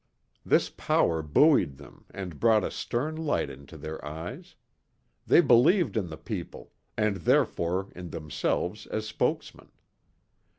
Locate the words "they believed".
5.27-5.95